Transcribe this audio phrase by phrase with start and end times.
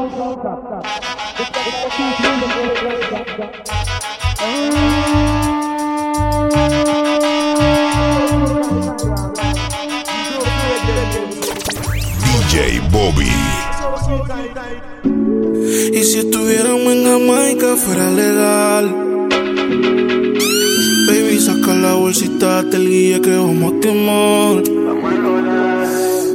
[0.00, 0.08] DJ
[12.90, 13.28] Bobby.
[15.92, 18.94] Y si estuviéramos en Jamaica fuera legal.
[21.08, 24.62] Baby, saca la bolsita del guía que vamos a quemar.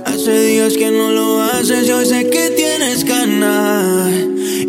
[0.05, 2.64] Hace días que no lo haces, yo sé que te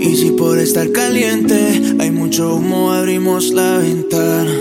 [0.00, 4.52] y si por estar caliente hay mucho humo, abrimos la ventana.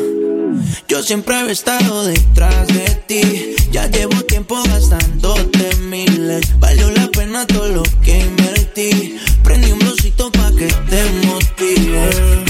[0.87, 3.55] Yo siempre he estado detrás de ti.
[3.71, 6.59] Ya llevo tiempo gastándote miles.
[6.59, 9.17] Valió la pena todo lo que invertí.
[9.43, 12.44] Prendí un brosito pa' que te motives.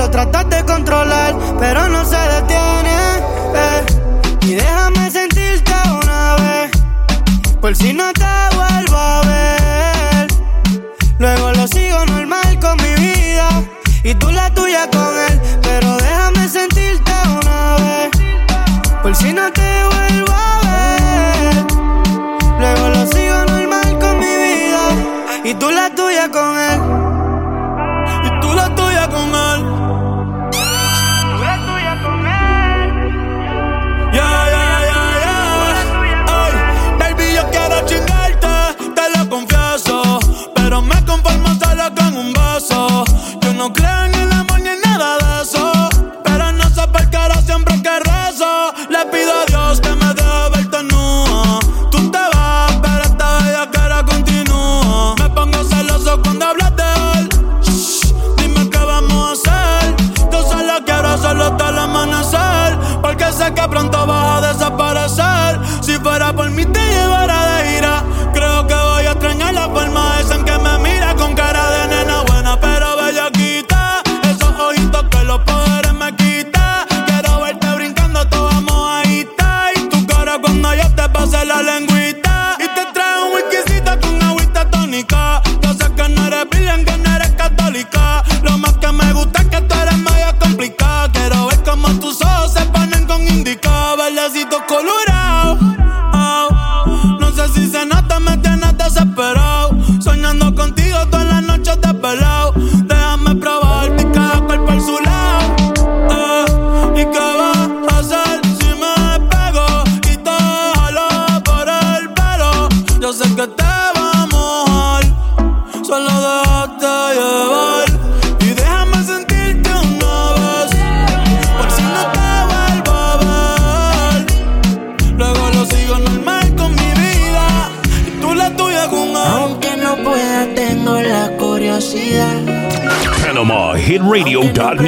[0.00, 2.96] lo tratas de controlar, pero no se detiene.
[3.54, 3.84] Eh.
[4.46, 6.70] Y déjame sentirte una vez,
[7.60, 8.19] por si no te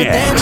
[0.05, 0.42] Yeah.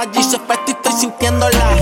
[0.00, 1.76] La nota allí se y estoy sintiéndola.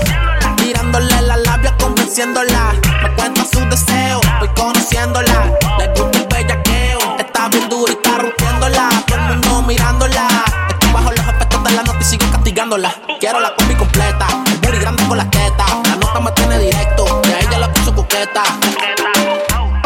[0.61, 2.73] Mirándole la labia, convenciéndola.
[3.01, 5.57] Me cuenta su deseo, voy conociéndola.
[5.77, 8.89] Le gusta el bellaqueo, está bien dura y está rompiéndola.
[9.07, 10.27] Todo el mundo mirándola.
[10.69, 12.93] Estoy bajo los efectos de la nota y sigo castigándola.
[13.21, 15.65] Quiero la combi completa, el booty grande con la teta.
[15.85, 18.43] La nota me tiene directo, a ella la puso coqueta.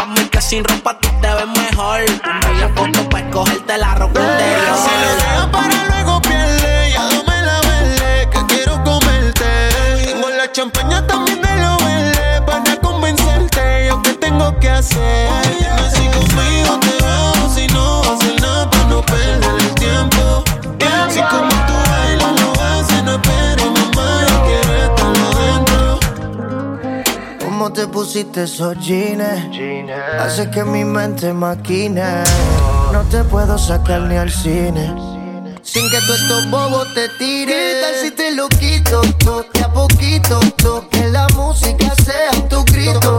[0.08, 2.00] Mí que sin ropa tú te ves mejor.
[2.00, 4.23] Un bella foto para escogerte la ropa
[27.74, 29.22] te pusiste esos jeans?
[30.20, 32.22] Hace que mi mente maquine.
[32.92, 34.94] No te puedo sacar ni al cine.
[35.62, 37.48] Sin que todos estos bobos te tiren.
[37.48, 39.00] ¿Qué tal si te lo quito?
[39.18, 40.40] todo de a poquito.
[40.56, 43.16] to, Que la música sea tu grito.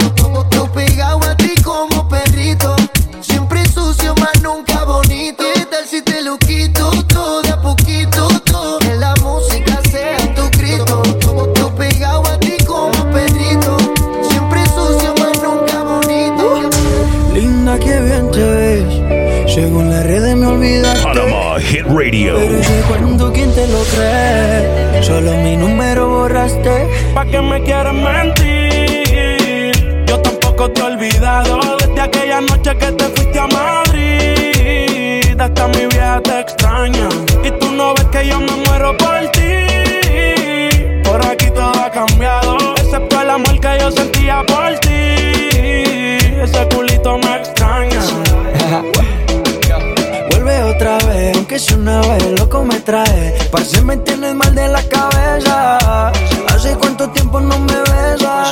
[57.91, 58.51] Besas.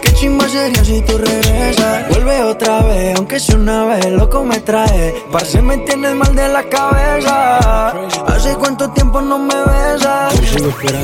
[0.00, 2.08] Qué chimba sería si tú regresas.
[2.08, 5.14] Vuelve otra vez, aunque sea una vez, loco me trae.
[5.32, 7.88] Parce, me tienes mal de la cabeza.
[8.26, 10.34] Hace cuánto tiempo no me besas.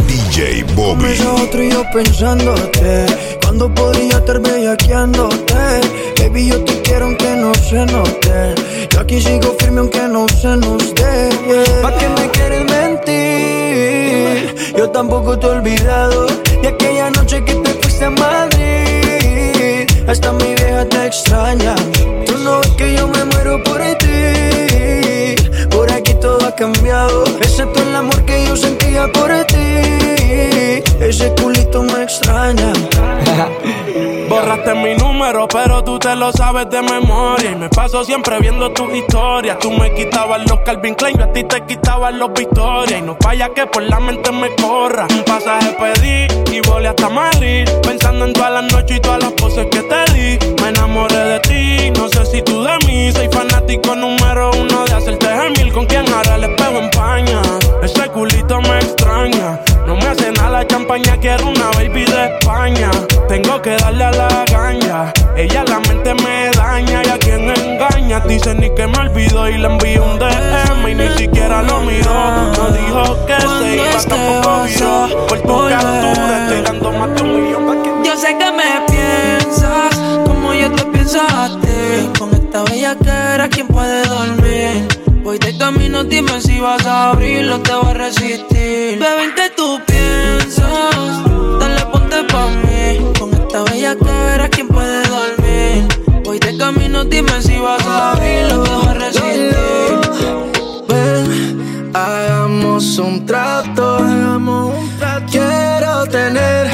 [0.07, 1.13] DJ Bobby.
[1.13, 3.07] Ese otro y yo pensándote
[3.43, 5.55] Cuando podría estar bellaqueándote
[6.19, 8.55] Baby, yo te quiero aunque no se note
[8.91, 11.83] Yo aquí sigo firme aunque no se nos dé yeah.
[11.83, 13.24] ¿Pa' qué me quieres mentir?
[14.77, 16.27] Yo tampoco te he olvidado
[16.61, 19.87] De aquella noche que te fuiste a Madrid.
[20.09, 21.75] Hasta mi vieja te extraña.
[22.27, 25.37] Tú no ves que yo me muero por ti.
[25.71, 30.83] Por aquí todo ha cambiado Excepto el amor que yo sentía por ti.
[31.01, 32.73] Ese culito me extraña
[34.35, 37.53] Borraste mi número, pero tú te lo sabes de memoria.
[37.53, 39.61] Y me paso siempre viendo tus historias.
[39.61, 42.99] Tú me quitabas los Calvin Klein, yo a ti te quitabas los Victoria.
[42.99, 45.07] Y no falla que por la mente me corra.
[45.09, 47.69] Un pasaje pedí y volé hasta Madrid.
[47.85, 50.39] Pensando en todas las noches y todas las poses que te di.
[50.61, 53.13] Me enamoré de ti, no sé si tú de mí.
[53.13, 55.73] Soy fanático número uno de hacerte gemil.
[55.73, 57.41] Con quien ahora el espejo empaña.
[57.85, 59.61] Ese culito me extraña.
[59.87, 62.91] No me hace nada la champaña, quiero una baby de España.
[63.29, 65.13] Tengo que darle a la ganja.
[65.37, 68.21] Ella la mente me daña y a quien engaña.
[68.21, 72.53] Dice ni que me olvidó y le envió un DM y ni siquiera lo miró.
[72.57, 75.27] No dijo que se iba, tampoco viró.
[75.29, 78.87] Por tu captura estoy dando más de un millón pa' que Yo sé que me
[78.89, 82.11] piensas como yo te pienso a ti.
[82.19, 84.94] Con esta bella que era quien puede dormir.
[85.25, 88.99] Voy de camino, dime si vas a abrirlo, te voy a resistir.
[88.99, 91.25] Bebé, ¿en qué tú piensas?
[91.59, 93.13] Dale, ponte pa' mí.
[93.19, 95.89] Con esta bella que era quien puede dormir.
[96.25, 100.01] Voy de camino, dime si vas a abrirlo, te voy a resistir.
[100.89, 105.27] Ven, hagamos un trato, hagamos un trato.
[105.31, 106.69] Quiero tener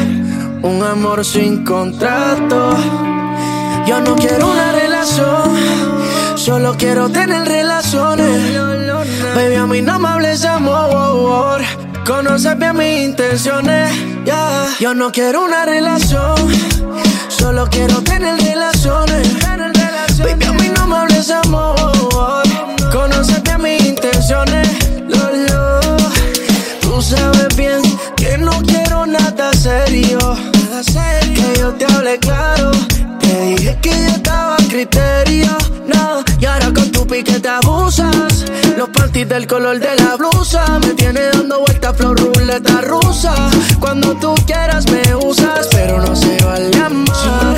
[0.63, 2.77] un amor sin contrato.
[3.87, 5.57] Yo no quiero una relación,
[6.41, 8.55] solo quiero tener relaciones.
[9.35, 11.61] Baby, a mí no me hables de amor.
[12.07, 13.93] Conoces bien mis intenciones.
[14.25, 14.67] yeah.
[14.81, 16.37] Yo no quiero una relación,
[17.29, 19.29] solo quiero tener relaciones.
[20.19, 22.45] Baby, a mí no me hables amor.
[22.91, 24.69] Conoces bien mis intenciones.
[26.81, 27.83] Tú sabes bien
[28.17, 30.19] que no quiero nada serio.
[31.35, 32.71] Que yo te hable claro.
[33.21, 35.80] Te dije que yo estaba a criterio.
[37.11, 38.45] Tu pique te abusas.
[38.77, 40.79] Los cortita el color de la blusa.
[40.79, 43.35] Me tiene dando vuelta flor ruleta rusa.
[43.81, 47.57] Cuando tú quieras me usas, pero no se vale amar.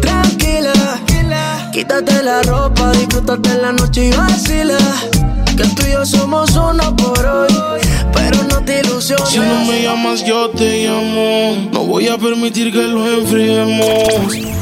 [0.00, 0.72] Tranquila,
[1.72, 4.78] quítate la ropa, disfrútate la noche y vacila.
[5.56, 7.54] Que tú y yo somos uno por hoy,
[8.12, 9.28] pero no te ilusiones.
[9.28, 11.70] Si no me llamas, yo te llamo.
[11.72, 14.61] No voy a permitir que lo enfriemos.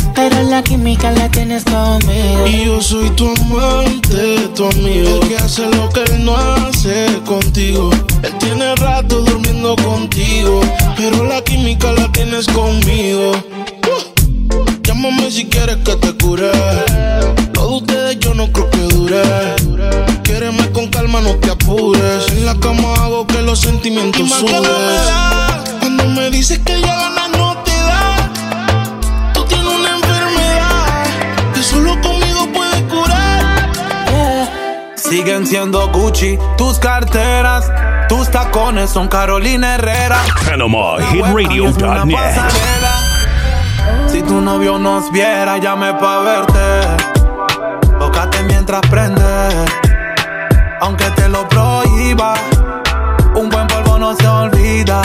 [0.15, 2.47] pero la química la tienes conmigo.
[2.47, 7.05] Y yo soy tu amante, tu amigo, el que hace lo que él no hace
[7.25, 7.89] contigo.
[8.23, 10.61] Él tiene rato durmiendo contigo,
[10.97, 13.31] pero la química la tienes conmigo.
[13.31, 14.21] Uh,
[14.83, 16.51] Llámame si quieres que te cure.
[17.53, 19.21] Lo de ustedes yo no creo que dure.
[20.23, 22.27] Quiereme con calma, no te apures.
[22.29, 24.63] En la cama hago que los sentimientos suben.
[25.79, 27.20] Cuando me dices que ya ganas
[35.51, 37.69] siendo Gucci tus carteras.
[38.07, 40.23] Tus tacones son Carolina Herrera.
[40.45, 42.15] PanamaHitRadio.net.
[44.07, 46.87] Si tu novio nos viera, llame pa' verte.
[47.99, 49.49] Tócate mientras prende.
[50.79, 52.33] Aunque te lo prohíba,
[53.35, 55.01] un buen polvo no se olvida.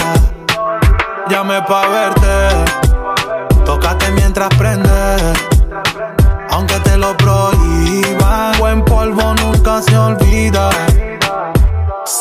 [1.29, 2.25] Llame pa' verte.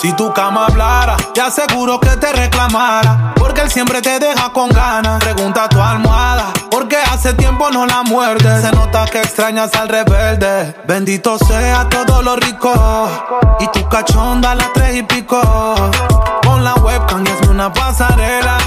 [0.06, 3.34] Si tu cama hablara, te aseguro que te reclamara.
[3.36, 5.20] Porque él siempre te deja con ganas.
[5.24, 8.62] Pregunta a tu almohada, porque hace tiempo no la muerde.
[8.62, 10.76] Se nota que extrañas al rebelde.
[10.88, 12.72] Bendito sea todo lo rico.
[13.60, 15.42] Y tu cachonda a las tres y pico.
[16.44, 18.58] Pon la webcam y hazme una pasarela.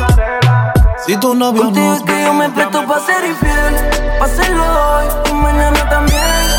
[1.06, 3.76] Si tu novio Contigo nos es que yo me presto pa' ser infiel,
[4.20, 6.57] hacerlo hoy y mañana también.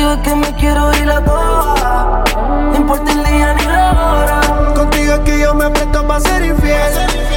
[0.00, 2.24] Contigo es que me quiero ir a toa,
[2.70, 4.40] no importa el día ni la hora.
[4.74, 6.92] Contigo es que yo me presto para ser infiel.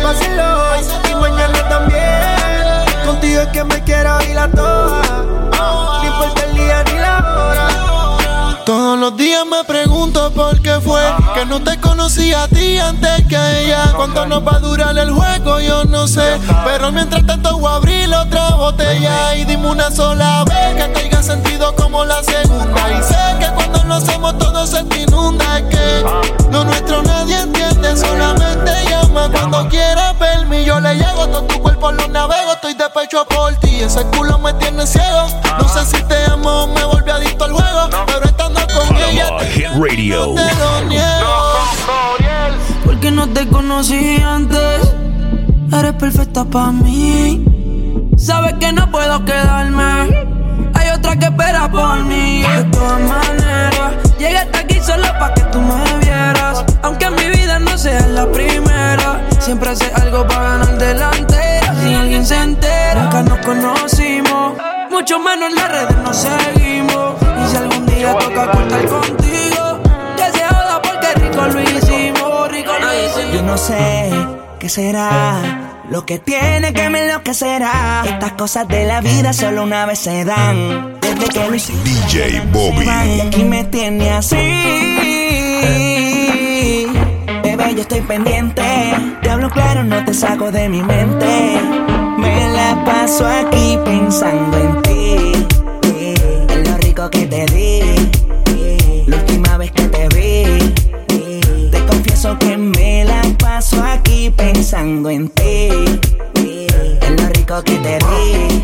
[0.08, 0.80] Hacerlo hoy
[1.12, 3.06] y mañana también.
[3.06, 5.10] Contigo es que me quiero ir a todas.
[5.12, 8.64] No importa el día ni la hora.
[8.66, 11.02] Todos los días me pregunto por qué fue
[11.34, 13.92] que no te conocí a ti antes que a ella.
[13.94, 15.60] ¿Cuánto nos va a durar el juego?
[15.60, 16.40] Yo no sé.
[16.64, 21.22] Pero mientras tanto voy a abrir otra botella y dime una sola vez que tenga
[21.72, 22.92] como la segunda.
[22.92, 25.60] Y sé que cuando lo hacemos todo se te inunda.
[25.60, 26.06] Es que
[26.52, 30.66] lo nuestro nadie entiende, solamente llama cuando quieras verme.
[30.66, 33.82] Yo le llego, todo tu cuerpo lo navego, estoy de pecho por ti.
[33.82, 35.28] Ese culo me tiene ciego.
[35.60, 39.30] No sé si te amo o me volví adicto al juego, pero estando con ella
[39.30, 40.36] Panama Hit Radio.
[40.36, 41.34] te lo niego.
[42.86, 44.94] Porque no te conocí antes,
[45.72, 47.46] eres perfecta para mí.
[48.18, 50.43] Sabes que no puedo quedarme,
[51.04, 52.44] otra que espera por mí.
[52.44, 56.64] De todas maneras, llegué hasta aquí solo para que tú me vieras.
[56.82, 61.76] Aunque mi vida no seas la primera, siempre hace algo para ganar delantera.
[61.82, 64.54] Si alguien se entera, nunca nos conocimos,
[64.90, 67.16] mucho menos en las redes nos seguimos.
[67.22, 69.80] Y si algún día toca cortar contigo,
[70.16, 73.34] que se joda porque rico lo hicimos, rico lo hicimos.
[73.34, 74.10] Yo no sé
[74.60, 78.04] qué será lo que tiene que me enloquecerá.
[78.06, 80.93] Estas cosas de la vida solo una vez se dan.
[81.16, 81.74] Desde que lo.
[81.84, 82.88] DJ Bobby.
[83.22, 84.36] Aquí me tiene así.
[87.44, 88.64] Bebé, yo estoy pendiente.
[89.22, 91.62] Te hablo claro, no te saco de mi mente.
[92.18, 95.34] Me la paso aquí pensando en ti.
[96.50, 99.06] En lo rico que te di.
[99.08, 100.74] La última vez que te vi.
[101.70, 105.70] Te confieso que me la paso aquí pensando en ti.
[106.38, 108.63] En lo rico que te di.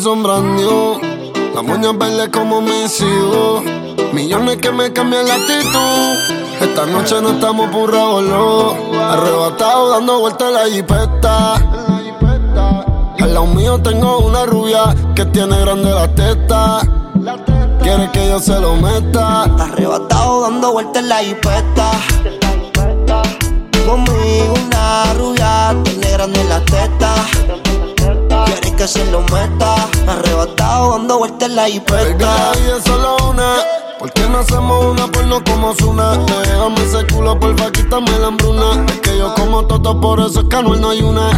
[0.00, 0.98] Son brand new,
[1.54, 3.62] la moña verde como hijos.
[4.14, 6.16] Millones que me cambian la actitud.
[6.60, 8.72] Esta noche no estamos no.
[8.98, 11.54] Arrebatado dando vueltas en la jipeta.
[13.20, 16.80] Al lado mío tengo una rubia que tiene grande la teta.
[17.82, 19.42] Quiere que yo se lo meta.
[19.42, 21.90] Arrebatado dando vueltas en la jipeta.
[23.86, 27.67] Conmigo una rubia, tiene grande la teta.
[28.78, 29.74] Que se lo meta.
[30.06, 33.56] Arrebatado dando vueltas en la la vida es solo una.
[33.98, 36.16] ¿Por qué no hacemos una porno como Zuna?
[36.16, 38.84] Déjame ese culo, porfa, quítame la hambruna.
[38.86, 41.28] Es que yo como toto, por eso es que no hay una.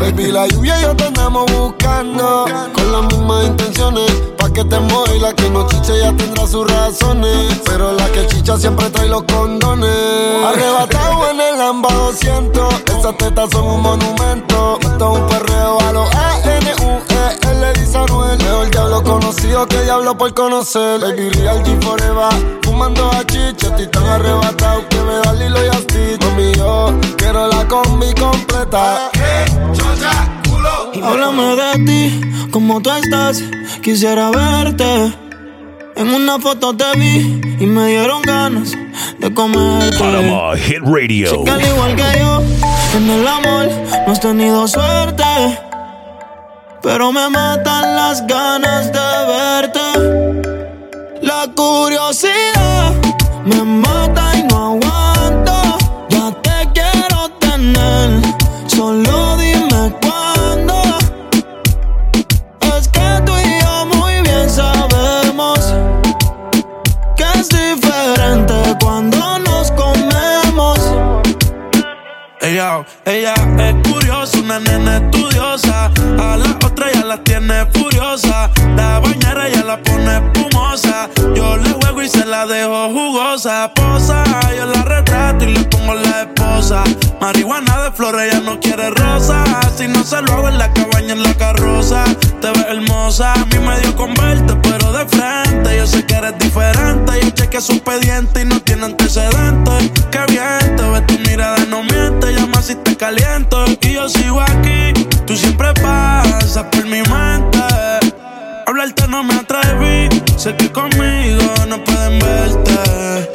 [0.00, 2.46] Baby, la lluvia y yo te andamos buscando.
[2.74, 4.10] Con las mismas intenciones.
[4.48, 7.60] Pa' que te mueva la que no chicha ya tendrá sus razones.
[7.66, 9.90] Pero la que chicha siempre trae los condones.
[10.44, 12.74] Arrebatado en el AMBA 200.
[12.98, 14.78] Esas tetas son un monumento.
[14.80, 17.50] Esto es un perreo a los A-N-U-E.
[17.50, 18.38] Él le dice a Noel.
[18.38, 21.00] Mejor diablo conocido que diablo por conocer.
[21.00, 22.60] Baby, real G forever.
[22.62, 23.68] Fumando a chicha.
[23.68, 26.24] Estoy tan arrebatado que me da Lilo y Stitch.
[26.24, 29.10] Mami, yo quiero la combi completa.
[31.02, 32.20] Háblame de ti,
[32.58, 33.40] cómo tú estás.
[33.82, 35.12] Quisiera verte.
[35.94, 38.72] En una foto te vi y me dieron ganas
[39.20, 39.96] de comerte.
[39.96, 41.30] Panama Hit Radio.
[41.30, 42.42] Sé que al igual que yo,
[42.96, 43.68] en el amor
[44.06, 45.22] no has tenido suerte.
[46.82, 49.86] Pero me matan las ganas de verte.
[51.22, 52.27] La curiosidad
[73.08, 75.86] Ella, es curiosa, una nena estudiosa.
[76.18, 78.50] A la otra ya la tiene furiosa.
[78.76, 81.08] La bañera ya la pone espumosa.
[81.34, 83.72] Yo le juego y se la dejo jugosa.
[83.74, 84.24] Posa,
[84.54, 86.84] yo la retrato y le pongo la esposa.
[87.18, 89.42] Marihuana de flores, ella no quiere rosa.
[89.74, 92.04] Si no se lo hago en la cabaña, en la carroza.
[92.42, 95.78] Te ves hermosa, a mí me dio con verte, pero de frente.
[95.78, 97.12] Yo sé que eres diferente.
[97.22, 99.90] Yo chequeé su expediente y no tiene antecedentes.
[100.10, 100.97] Qué bien, te ves
[102.68, 103.64] si te caliento.
[103.80, 104.92] Y yo sigo aquí,
[105.26, 107.58] tú siempre pasas por mi mente.
[108.66, 113.30] Hablarte no me atreví, sé que conmigo no pueden verte.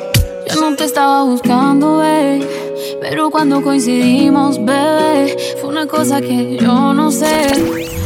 [0.53, 2.47] Yo no te estaba buscando, babe.
[3.01, 7.47] Pero cuando coincidimos, bebé, fue una cosa que yo no sé.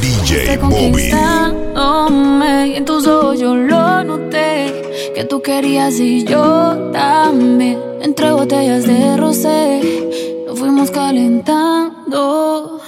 [0.01, 5.11] DJ conquistándome y en tus ojos yo lo noté.
[5.13, 7.79] Que tú querías y yo también.
[8.01, 12.79] Entre botellas de rosé, nos fuimos calentando.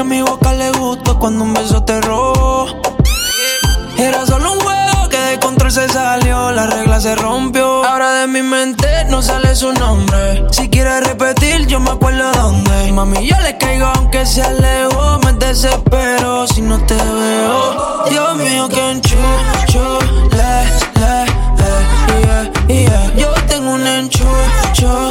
[0.00, 2.66] Que a mi boca le gustó cuando un beso te robó.
[3.98, 7.84] Era solo un juego que de control se salió, la regla se rompió.
[7.84, 10.46] Ahora de mi mente no sale su nombre.
[10.52, 12.92] Si quieres repetir, yo me acuerdo dónde.
[12.92, 15.18] Mami, yo le caigo aunque se alejó.
[15.24, 18.04] Me desespero si no te veo.
[18.08, 19.98] Dios mío, que enchucho,
[20.30, 20.64] le,
[21.00, 21.24] le,
[21.58, 23.14] le, yeah, yeah.
[23.16, 25.09] Yo tengo un enchucho,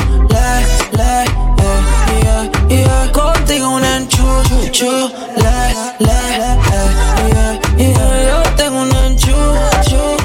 [4.70, 4.86] le,
[6.00, 8.30] le, yeah, yeah.
[8.30, 10.18] Yo tengo un enchucho,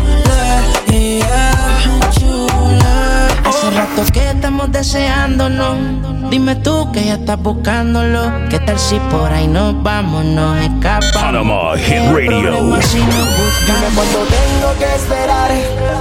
[0.90, 3.28] le, yeah, chula.
[3.46, 6.30] Hace rato que estamos deseándonos.
[6.30, 8.20] Dime tú que ya estás buscándolo.
[8.50, 11.12] ¿Qué tal si por ahí nos vamos, nos escapamos?
[11.14, 12.52] Panama Hit Radio.
[12.52, 15.50] Dime cuánto tengo que esperar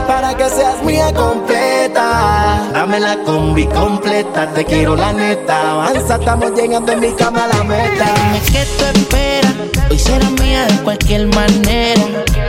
[0.06, 1.73] para que seas mía completa.
[1.94, 5.72] Dame la combi completa, te quiero la neta.
[5.72, 8.06] Avanza, estamos llegando en mi cama a la meta.
[8.16, 9.54] Dime qué tú esperas,
[9.92, 12.02] hoy será mía de cualquier manera.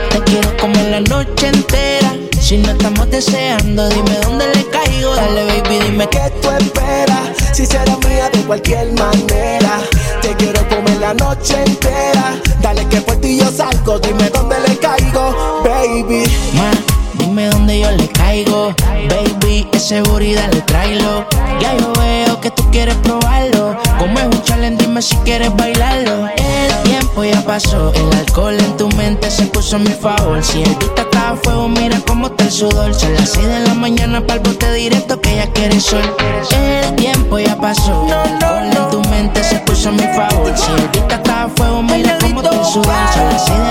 [0.09, 2.13] Te quiero comer la noche entera.
[2.41, 5.15] Si no estamos deseando, dime dónde le caigo.
[5.15, 7.29] Dale, baby, dime ¿Qué tú esperas?
[7.53, 9.79] Si será mía de cualquier manera.
[10.21, 12.35] Te quiero comer la noche entera.
[12.61, 13.99] Dale que por ti yo salgo.
[13.99, 16.23] Dime dónde le caigo, baby.
[16.53, 16.71] Ma,
[17.35, 18.73] dime dónde yo le caigo.
[19.09, 21.25] Baby, es seguridad le traigo.
[21.59, 23.77] Ya yo veo que tú quieres probarlo.
[23.99, 26.29] Como es un challenge, dime si quieres bailarlo.
[26.37, 27.91] El tiempo ya pasó.
[27.93, 30.41] El alcohol en tu mente se puso a mi favor.
[30.41, 32.93] Si el beat está a fuego, mira cómo está el sudor.
[32.93, 36.03] Son las 6 de la mañana para el bote directo que ella quiere sol.
[36.51, 38.05] El tiempo ya pasó.
[38.07, 40.53] El alcohol en tu mente se puso a mi favor.
[40.55, 42.95] Si el beat está a fuego, mira cómo está el sudor.
[43.13, 43.64] Son las 6 de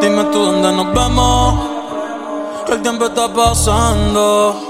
[0.00, 1.68] Dime tú dónde nos vemos.
[2.66, 4.68] Que el tiempo está pasando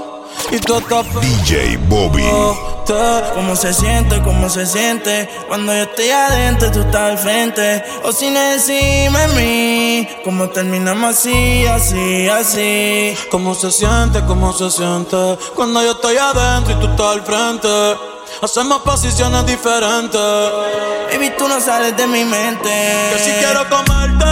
[0.51, 2.23] y tú estás DJ Bobby.
[3.35, 4.19] ¿Cómo se siente?
[4.23, 5.29] ¿Cómo se siente?
[5.47, 7.83] Cuando yo estoy adentro, tú estás al frente.
[8.03, 10.07] O sin encima de mí.
[10.23, 13.15] ¿Cómo terminamos así, así, así?
[13.29, 14.21] ¿Cómo se siente?
[14.25, 15.37] ¿Cómo se siente?
[15.55, 17.69] Cuando yo estoy adentro y tú estás al frente.
[18.41, 20.21] Hacemos posiciones diferentes.
[21.11, 22.69] Baby, tú no sales de mi mente.
[23.13, 24.25] Que si quiero comerte,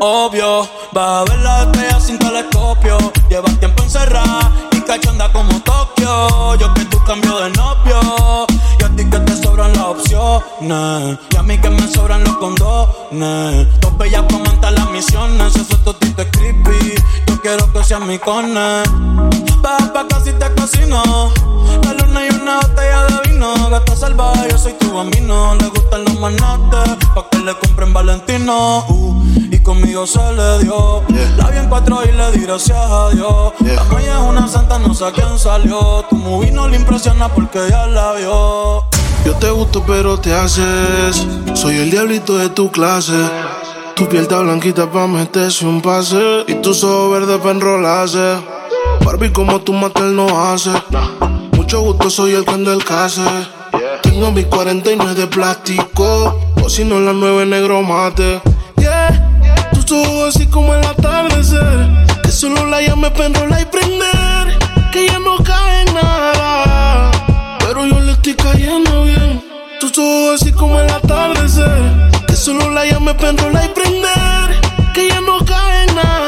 [0.00, 0.66] obvio.
[0.92, 2.96] Vas a ver la estrella sin telescopio.
[3.28, 6.54] Llevas tiempo encerrada y cachonda como Tokio.
[6.56, 8.46] Yo que tú cambio de novio.
[8.98, 11.18] Ti que te sobran las opciones.
[11.30, 13.80] Y a mí que me sobran los condones.
[13.80, 15.54] Dos bellas comentan las misiones.
[15.54, 16.94] Eso es totito es creepy.
[17.28, 18.82] Yo quiero que seas mi cone.
[19.62, 21.32] Baja pa' casi te cocino.
[21.84, 23.70] La luna y una botella de vino.
[23.70, 25.54] Gata salvaje, yo soy tu bambino.
[25.54, 26.96] Le gustan los manates.
[27.48, 28.84] Le compren Valentino.
[28.88, 31.02] Uh, y conmigo se le dio.
[31.36, 33.52] La vi en cuatro y le di gracias a Dios.
[33.60, 36.04] La maya es una santa, no sé a quién salió.
[36.10, 38.84] Tu movie no le impresiona porque ya la vio.
[39.24, 43.12] Yo te gusto pero te haces Soy el diablito de tu clase
[43.94, 48.36] Tu piel está blanquita pa' meterse un pase Y tus ojos verdes pa' enrolarse
[49.04, 50.70] Barbie como tu matel no hace
[51.52, 53.20] Mucho gusto soy el que del case
[54.02, 58.42] Tengo mis 49 de plástico O si no las 9 negro mate
[58.76, 59.08] Yeah
[59.72, 61.88] Tus ojos así como el atardecer
[62.22, 64.58] Que solo la llame pa' enrolar y prender
[64.92, 67.10] Que ya no cae nada
[67.60, 69.42] pero yo le estoy cayendo bien.
[69.78, 72.10] Tus ojos así como el atardecer.
[72.26, 74.92] Que solo la llame pa' enrolar y prender.
[74.94, 76.27] Que ya no cae nada.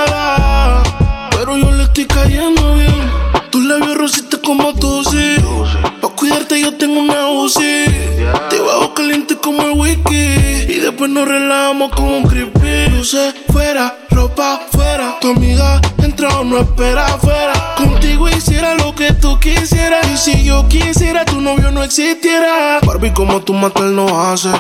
[11.90, 12.90] Con un creepy.
[12.90, 15.18] Luces fuera, ropa fuera.
[15.20, 17.74] Tu amiga entra o no espera afuera.
[17.76, 20.06] Contigo hiciera lo que tú quisieras.
[20.08, 22.78] Y si yo quisiera, tu novio no existiera.
[22.86, 24.50] Barbie, como tu matel no hace.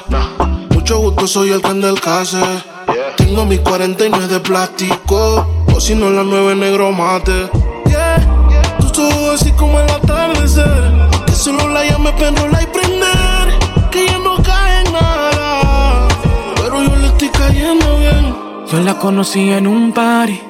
[0.70, 2.40] Mucho gusto, soy el que del case.
[3.16, 5.46] Tengo mis 49 de plástico.
[5.74, 7.48] O si no, las 9 negro mate.
[7.86, 8.40] Yeah.
[9.00, 10.92] Ojos así como el atardecer.
[11.24, 12.69] Que solo la llame pa' enrolar
[18.92, 20.40] la conocí en un party.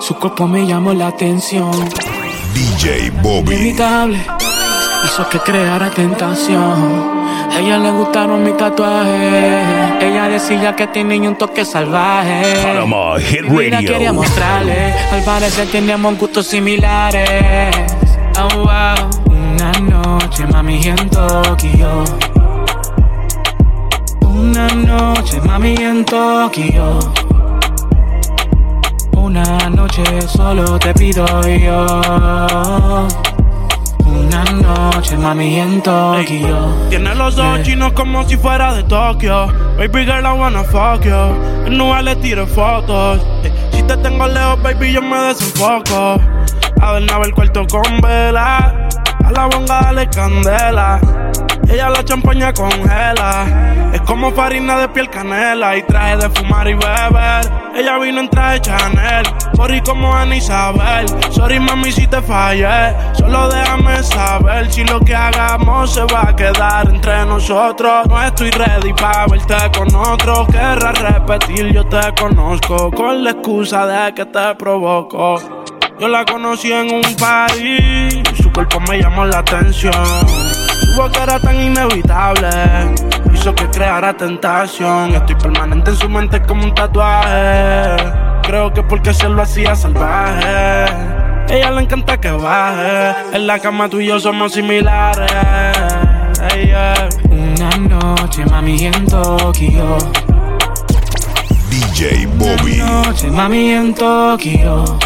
[0.00, 1.70] Su cuerpo me llamó la atención.
[2.52, 3.54] DJ Bobby.
[3.54, 4.18] Inimitable.
[5.06, 7.10] Hizo que creara tentación.
[7.50, 10.02] A ella le gustaron mis tatuajes.
[10.02, 12.42] Ella decía que tenía un toque salvaje.
[12.62, 13.92] Panama Hit Mi vida Radio.
[13.92, 14.92] quería mostrarle.
[15.12, 17.74] Al parecer teníamos gustos similares.
[18.38, 19.08] Oh, wow.
[19.30, 22.04] Una noche, mami, en Tokio.
[24.20, 27.29] Una noche, mami, en Tokio.
[29.30, 31.86] Una noche solo te pido yo.
[34.04, 36.74] Una noche, mami, en Tokio.
[36.88, 37.62] Tiene los ojos Yeah.
[37.62, 39.46] chinos como si fuera de Tokio.
[39.78, 41.14] Baby girl, I wanna fuck you.
[41.64, 43.20] En le tiro fotos.
[43.70, 46.20] Si te tengo lejos, baby, yo me desenfoco.
[46.80, 48.88] Adornaba el cuarto con vela.
[49.24, 51.00] A la bonga dale candela.
[51.68, 53.90] Ella la champaña congela.
[53.92, 55.76] Es como farina de piel canela.
[55.76, 57.52] Y traje de fumar y beber.
[57.74, 59.26] Ella vino en traje Chanel.
[59.54, 61.06] Sorry como Ana Isabel.
[61.30, 62.94] Sorry mami si te fallé.
[63.14, 68.06] Solo déjame saber si lo que hagamos se va a quedar entre nosotros.
[68.08, 70.46] No estoy ready para verte con otro.
[70.46, 72.90] Querrás repetir, yo te conozco.
[72.90, 75.38] Con la excusa de que te provoco.
[76.00, 79.92] Yo la conocí en un party, su cuerpo me llamó la atención.
[80.90, 82.48] Su boca era tan inevitable,
[83.32, 85.14] hizo que creara tentación.
[85.14, 87.96] Estoy permanente en su mente como un tatuaje.
[88.42, 90.86] Creo que porque se lo hacía salvaje.
[91.48, 93.36] Ella le encanta que baje.
[93.36, 95.30] En la cama tú y yo somos similares.
[97.30, 99.96] Una noche, mami, en Tokio.
[101.70, 102.80] DJ Bobby.
[102.80, 104.98] Una noche, mami, en Tokio.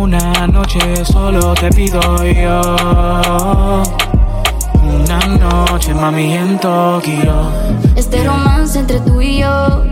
[0.00, 3.82] Una noche solo te pido yo.
[4.82, 7.50] Una noche, mami, en Tokio.
[7.94, 9.84] Este romance entre tú y yo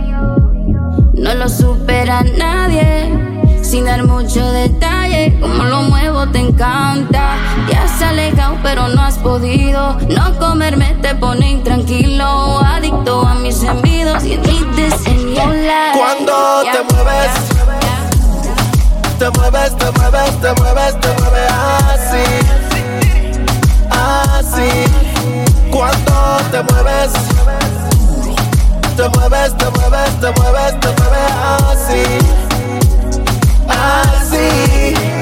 [1.12, 3.12] no lo supera nadie.
[3.60, 7.36] Sin dar mucho detalle, como lo muevo te encanta.
[7.70, 9.98] Ya has alejado, pero no has podido.
[10.08, 12.60] No comerme te pone intranquilo.
[12.60, 14.58] Adicto a mis envidos y en mi.
[15.92, 17.67] Cuando te mueves,
[19.18, 21.52] te mueves, te mueves, te mueves, te mueves
[21.92, 22.24] así.
[23.90, 24.70] Así.
[25.70, 27.12] Cuando te mueves,
[28.96, 31.32] te mueves, te mueves, te mueves, te mueves
[31.70, 32.38] así
[33.68, 35.17] así.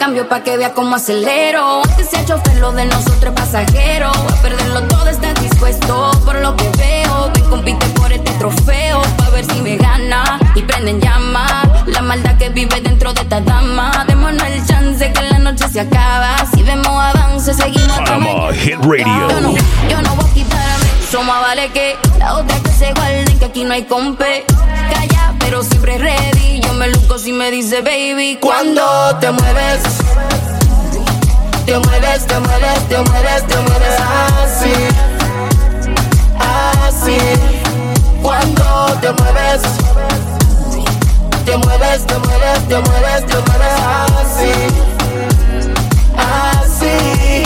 [0.00, 1.82] Cambio pa' que vea cómo acelero.
[1.82, 4.08] Antes se ha chofer lo de nosotros pasajero.
[4.08, 7.30] A perderlo todo, estás dispuesto por lo que veo.
[7.34, 9.02] Ven, compite por este trofeo.
[9.18, 11.46] Pa' ver si me gana y prenden llama.
[11.84, 14.06] La maldad que vive dentro de esta dama.
[14.08, 16.34] Démonos el chance que la noche se acaba.
[16.50, 19.28] Si vemos avance, seguimos Panama Hit Radio.
[19.28, 20.86] Yo no, yo no voy a quitarme.
[21.10, 24.46] Somos vale que la otra que se guarden que aquí no hay compe.
[25.50, 26.60] Pero siempre ready.
[26.60, 28.38] Yo me luco si me dice baby.
[28.40, 28.82] Cuando
[29.20, 29.82] te mueves,
[31.66, 34.00] te mueves, te mueves, te mueves, te mueves
[34.44, 34.72] así,
[36.38, 37.18] así.
[38.22, 39.62] Cuando te mueves,
[41.44, 43.80] te mueves, te mueves, te mueves, te mueves
[46.60, 47.42] así.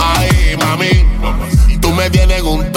[0.00, 2.73] Ay, mami, tú me tienes en un.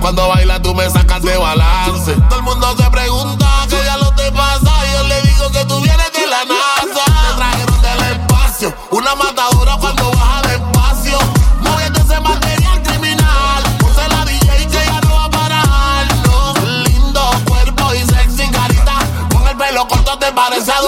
[0.00, 2.14] Cuando baila tú me sacas de balance.
[2.28, 4.72] Todo el mundo se pregunta qué ya lo te pasa.
[4.92, 7.04] Yo le digo que tú vienes de la NASA.
[7.04, 8.74] Te trajeron del espacio.
[8.90, 11.18] Una matadora cuando baja despacio.
[11.60, 13.62] Moviendo ese material criminal.
[13.78, 16.06] Puse la DJ que ya no va a parar.
[16.26, 18.98] No, lindo cuerpo y sexy carita.
[19.32, 20.80] Con el pelo corto te parece a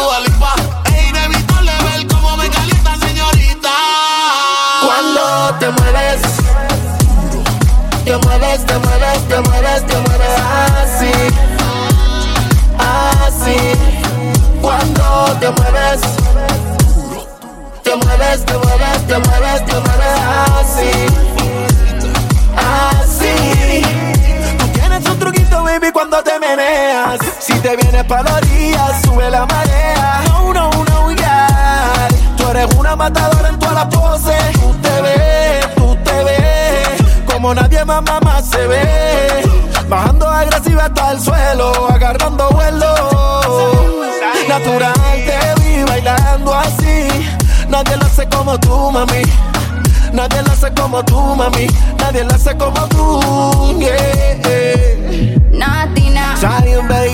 [16.00, 20.20] te mueves, te mueves, te mueves, te mueves
[20.58, 20.90] así,
[22.56, 23.82] así.
[24.58, 27.20] Tú tienes un truquito, baby, cuando te meneas.
[27.40, 28.40] Si te vienes pa' la
[29.04, 30.22] sube la marea.
[30.28, 32.08] No, no, no, yeah.
[32.38, 34.52] Tú eres una matadora en todas las poses.
[34.54, 37.24] Tú te ves, tú te ves.
[37.26, 39.42] Como nadie más, mamá se ve.
[39.88, 42.94] Bajando agresiva hasta el suelo, agarrando vuelo.
[44.48, 44.92] Natural,
[45.26, 45.61] te
[46.02, 47.08] bailando así.
[47.68, 49.22] Nadie lo hace como tú, mami.
[50.12, 51.66] Nadie lo hace como tú, mami.
[51.98, 53.78] Nadie lo hace como tú.
[53.78, 55.38] Yeah.
[55.52, 56.36] Natina.
[56.36, 57.11] Zion, baby.